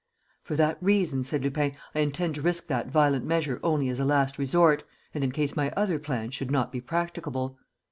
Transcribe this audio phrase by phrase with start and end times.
[0.43, 4.03] "For that reason," said Lupin, "I intend to risk that violent measure only as a
[4.03, 7.59] last resort and in case my other plan should not be practicable."